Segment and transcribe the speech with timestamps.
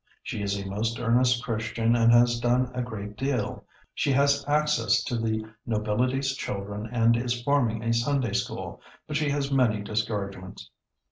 [0.23, 3.65] She is a most earnest Christian and has done a great deal.
[3.93, 9.29] She has access to the nobility's children and is forming a Sunday School, but she
[9.29, 10.71] has many discouragements.